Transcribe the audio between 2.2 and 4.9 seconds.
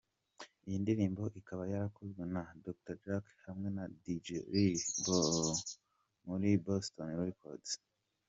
na Dr Jack hamwe na Dj lil